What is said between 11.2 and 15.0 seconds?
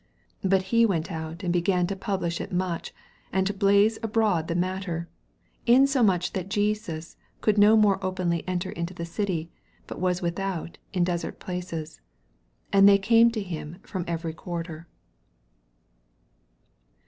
places: and they came to him from every quarter.